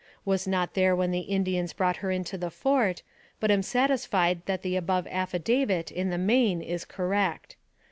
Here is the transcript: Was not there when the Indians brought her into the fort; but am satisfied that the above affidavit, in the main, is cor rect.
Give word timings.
Was 0.25 0.47
not 0.47 0.73
there 0.73 0.95
when 0.95 1.11
the 1.11 1.19
Indians 1.29 1.73
brought 1.73 1.97
her 1.97 2.09
into 2.09 2.35
the 2.35 2.49
fort; 2.49 3.03
but 3.39 3.51
am 3.51 3.61
satisfied 3.61 4.43
that 4.47 4.63
the 4.63 4.75
above 4.75 5.05
affidavit, 5.05 5.91
in 5.91 6.09
the 6.09 6.17
main, 6.17 6.59
is 6.59 6.85
cor 6.85 7.09
rect. 7.09 7.55